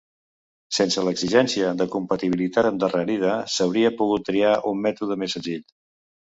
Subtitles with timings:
[0.77, 5.65] Sense l'exigència de compatibilitat endarrerida, s'hauria pogut triar un mètode més senzill.